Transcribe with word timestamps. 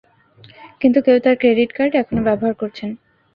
কিন্তু 0.81 0.99
কেউ 1.05 1.17
তার 1.25 1.35
ক্রেডিট 1.41 1.71
কার্ড 1.77 1.93
এখনো 1.95 2.21
ব্যাবহার 2.27 2.53
করছেন। 2.61 2.89